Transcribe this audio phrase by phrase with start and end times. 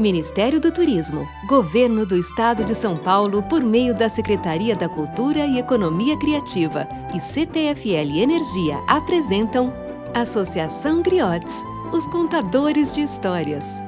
[0.00, 5.44] Ministério do Turismo, Governo do Estado de São Paulo, por meio da Secretaria da Cultura
[5.44, 9.70] e Economia Criativa e CPFL Energia apresentam
[10.14, 11.54] Associação Griotes,
[11.92, 13.78] os contadores de histórias.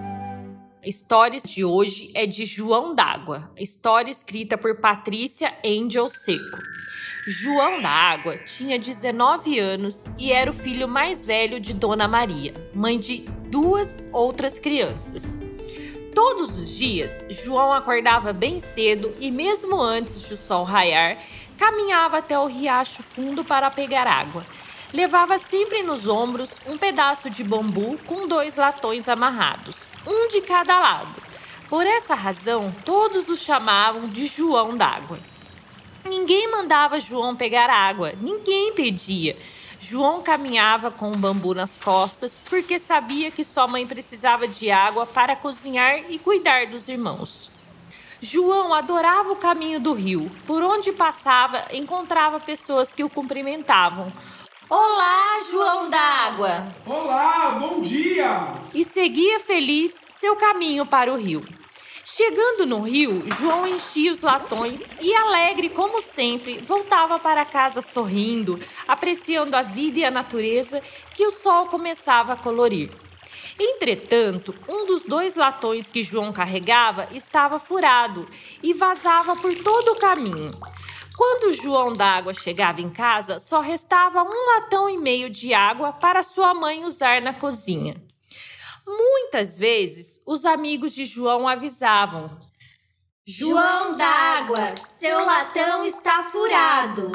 [0.84, 6.58] A história de hoje é de João d'Água, história escrita por Patrícia Angel Seco.
[7.26, 12.52] João da Água tinha 19 anos e era o filho mais velho de Dona Maria,
[12.74, 15.41] mãe de duas outras crianças.
[16.14, 21.16] Todos os dias, João acordava bem cedo e, mesmo antes do sol raiar,
[21.56, 24.46] caminhava até o riacho fundo para pegar água.
[24.92, 30.78] Levava sempre nos ombros um pedaço de bambu com dois latões amarrados, um de cada
[30.78, 31.22] lado.
[31.70, 35.18] Por essa razão, todos o chamavam de João d'Água.
[36.04, 39.34] Ninguém mandava João pegar água, ninguém pedia.
[39.82, 45.04] João caminhava com um bambu nas costas porque sabia que sua mãe precisava de água
[45.04, 47.50] para cozinhar e cuidar dos irmãos.
[48.20, 50.30] João adorava o caminho do rio.
[50.46, 54.12] Por onde passava, encontrava pessoas que o cumprimentavam.
[54.70, 56.72] Olá, João da Água!
[56.86, 58.54] Olá, bom dia!
[58.72, 61.44] E seguia feliz seu caminho para o rio.
[62.14, 68.58] Chegando no rio, João enchia os latões e, alegre como sempre, voltava para casa sorrindo,
[68.86, 70.82] apreciando a vida e a natureza
[71.14, 72.90] que o sol começava a colorir.
[73.58, 78.28] Entretanto, um dos dois latões que João carregava estava furado
[78.62, 80.50] e vazava por todo o caminho.
[81.16, 86.22] Quando João d'Água chegava em casa, só restava um latão e meio de água para
[86.22, 88.11] sua mãe usar na cozinha.
[88.86, 92.30] Muitas vezes, os amigos de João avisavam:
[93.26, 97.12] João d'água, seu latão está furado.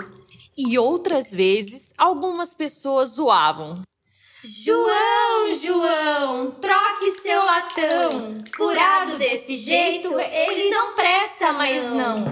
[0.58, 3.84] E outras vezes, algumas pessoas zoavam:
[4.44, 8.34] João, João, troque seu latão.
[8.56, 12.26] Furado desse jeito, ele não presta mais não.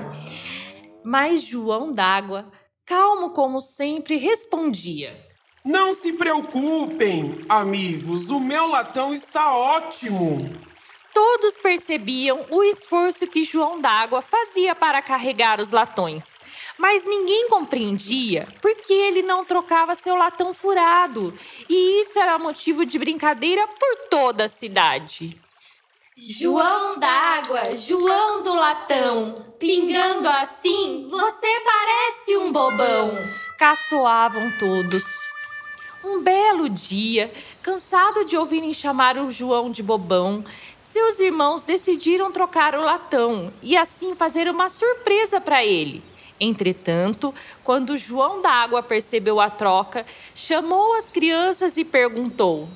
[1.03, 2.52] Mas João d'Água,
[2.86, 5.20] calmo como sempre, respondia:
[5.65, 10.55] não se preocupem, amigos, o meu latão está ótimo.
[11.11, 16.39] Todos percebiam o esforço que João d'Água fazia para carregar os latões,
[16.77, 21.33] mas ninguém compreendia por que ele não trocava seu latão furado,
[21.67, 25.42] e isso era motivo de brincadeira por toda a cidade.
[26.15, 33.17] João d'Água, João do latão, pingando assim, você parece um bobão.
[33.58, 35.24] Caçoavam todos.
[36.05, 37.33] Um belo dia,
[37.64, 40.45] cansado de ouvirem chamar o João de bobão,
[40.77, 46.04] seus irmãos decidiram trocar o latão e assim fazer uma surpresa para ele.
[46.39, 47.33] Entretanto,
[47.64, 50.05] quando João da Água percebeu a troca,
[50.36, 52.70] chamou as crianças e perguntou: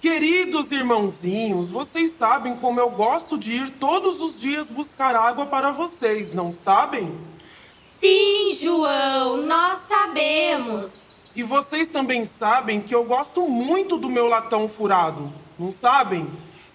[0.00, 5.70] Queridos irmãozinhos, vocês sabem como eu gosto de ir todos os dias buscar água para
[5.70, 7.16] vocês, não sabem?
[7.84, 11.05] Sim, João, nós sabemos.
[11.36, 16.26] E vocês também sabem que eu gosto muito do meu latão furado, não sabem?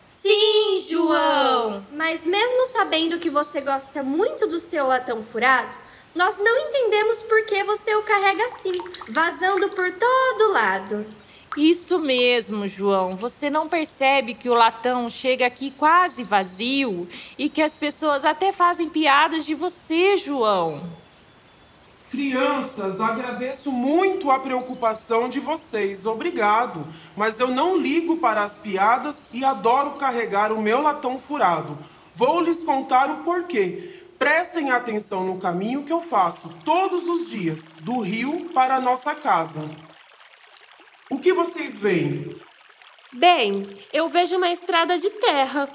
[0.03, 1.83] Sim, João!
[1.91, 5.75] Mas mesmo sabendo que você gosta muito do seu latão furado,
[6.13, 8.73] nós não entendemos por que você o carrega assim,
[9.09, 11.07] vazando por todo lado.
[11.57, 13.16] Isso mesmo, João.
[13.16, 18.51] Você não percebe que o latão chega aqui quase vazio e que as pessoas até
[18.51, 21.00] fazem piadas de você, João.
[22.11, 26.85] Crianças, agradeço muito a preocupação de vocês, obrigado.
[27.16, 31.79] Mas eu não ligo para as piadas e adoro carregar o meu latão furado.
[32.13, 34.03] Vou lhes contar o porquê.
[34.19, 39.16] Prestem atenção no caminho que eu faço todos os dias, do rio para a nossa
[39.16, 39.72] casa.
[41.09, 42.35] O que vocês veem?
[43.13, 45.69] Bem, eu vejo uma estrada de terra.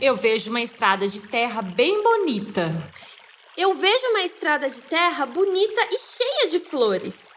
[0.00, 2.72] Eu vejo uma estrada de terra bem bonita.
[3.56, 7.32] Eu vejo uma estrada de terra bonita e cheia de flores.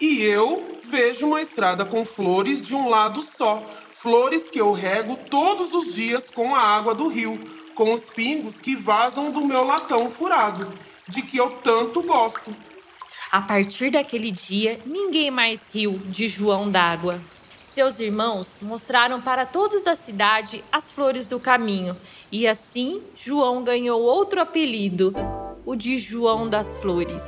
[0.00, 5.18] E eu vejo uma estrada com flores de um lado só, flores que eu rego
[5.28, 7.38] todos os dias com a água do rio,
[7.74, 10.66] com os pingos que vazam do meu latão furado,
[11.06, 12.56] de que eu tanto gosto.
[13.30, 17.20] A partir daquele dia, ninguém mais riu de João d'Água.
[17.70, 21.96] Seus irmãos mostraram para todos da cidade as flores do caminho,
[22.32, 25.14] e assim João ganhou outro apelido,
[25.64, 27.22] o de João das Flores.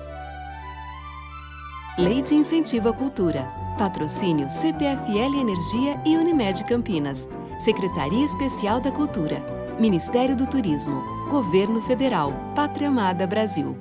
[1.97, 3.47] Lei de Incentivo à Cultura.
[3.79, 7.29] Patrocínio CPFL Energia e Unimed Campinas.
[7.61, 9.41] Secretaria Especial da Cultura.
[9.79, 11.29] Ministério do Turismo.
[11.31, 12.33] Governo Federal.
[12.57, 13.77] Pátria Amada Brasil.